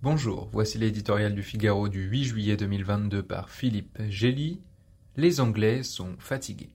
[0.00, 4.60] Bonjour, voici l'éditorial du Figaro du 8 juillet 2022 par Philippe Gély.
[5.16, 6.70] Les Anglais sont fatigués.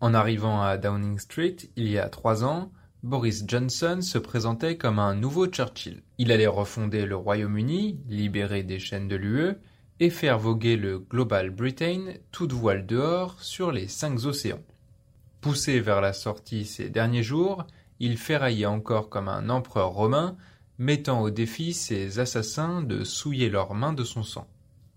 [0.00, 2.70] En arrivant à Downing Street il y a trois ans,
[3.02, 6.02] Boris Johnson se présentait comme un nouveau Churchill.
[6.18, 9.54] Il allait refonder le Royaume-Uni, libérer des chaînes de l'UE
[10.00, 14.60] et faire voguer le Global Britain toute voile dehors sur les cinq océans.
[15.46, 17.68] Poussé vers la sortie ces derniers jours,
[18.00, 20.36] il ferraillait encore comme un empereur romain,
[20.76, 24.48] mettant au défi ses assassins de souiller leurs mains de son sang.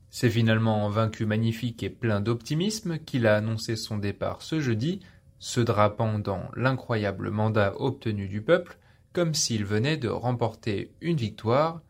[0.09, 5.01] C'est finalement en vaincu magnifique et plein d'optimisme qu'il a annoncé son départ ce jeudi,
[5.37, 8.79] se drapant dans l'incroyable mandat obtenu du peuple,
[9.13, 11.83] comme s'il venait de remporter une victoire,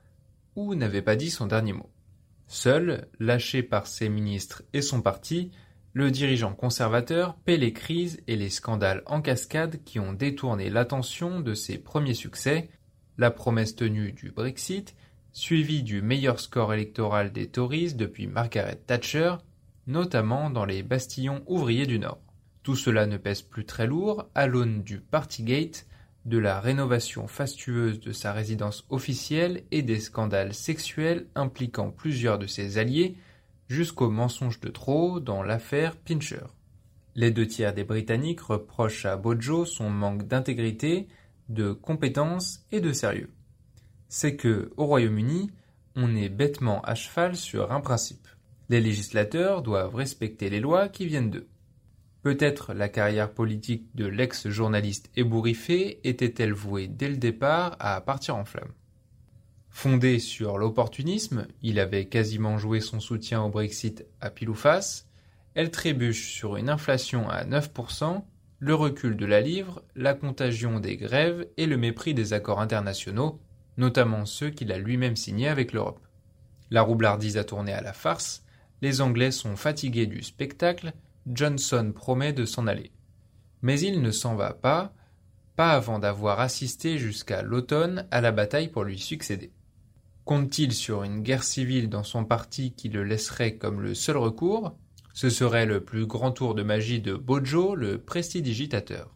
[0.58, 1.89] ou n'avait pas dit son dernier mot.
[2.48, 5.50] Seul, lâché par ses ministres et son parti,
[5.93, 11.39] le dirigeant conservateur paie les crises et les scandales en cascade qui ont détourné l'attention
[11.39, 12.70] de ses premiers succès,
[13.17, 14.95] la promesse tenue du Brexit,
[15.31, 19.36] suivie du meilleur score électoral des Tories depuis Margaret Thatcher,
[19.88, 22.21] notamment dans les bastillons ouvriers du Nord.
[22.64, 25.88] Tout cela ne pèse plus très lourd à l'aune du Partygate,
[26.25, 32.45] de la rénovation fastueuse de sa résidence officielle et des scandales sexuels impliquant plusieurs de
[32.45, 33.16] ses alliés,
[33.70, 36.48] jusqu'au mensonge de trop dans l'affaire Pincher.
[37.16, 41.08] Les deux tiers des Britanniques reprochent à Bojo son manque d'intégrité,
[41.48, 43.31] de compétence et de sérieux.
[44.08, 45.52] C'est que, au Royaume-Uni,
[45.95, 48.28] on est bêtement à cheval sur un principe.
[48.70, 51.48] Les législateurs doivent respecter les lois qui viennent d'eux.
[52.22, 58.45] Peut-être la carrière politique de l'ex-journaliste ébouriffé était-elle vouée dès le départ à partir en
[58.45, 58.73] flammes.
[59.81, 65.08] Fondé sur l'opportunisme, il avait quasiment joué son soutien au Brexit à pile face,
[65.53, 68.21] elle trébuche sur une inflation à 9%,
[68.59, 73.39] le recul de la livre, la contagion des grèves et le mépris des accords internationaux,
[73.77, 76.05] notamment ceux qu'il a lui-même signés avec l'Europe.
[76.71, 78.43] La roublardise a tourné à la farce,
[78.81, 80.92] les Anglais sont fatigués du spectacle,
[81.25, 82.92] Johnson promet de s'en aller.
[83.61, 84.92] Mais il ne s'en va pas,
[85.55, 89.54] pas avant d'avoir assisté jusqu'à l'automne à la bataille pour lui succéder.
[90.25, 94.75] Compte-t-il sur une guerre civile dans son parti qui le laisserait comme le seul recours?
[95.13, 99.09] Ce serait le plus grand tour de magie de Bojo, le prestidigitateur.